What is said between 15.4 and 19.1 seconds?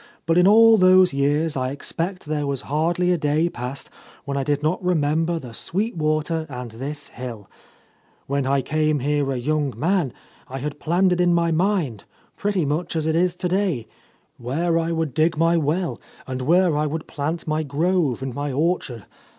well, and where I would plant my grove and my orchard.